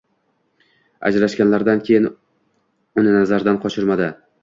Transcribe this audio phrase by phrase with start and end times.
[1.09, 4.15] Ajrashganlaridan keyin uni nazardan qochirmadi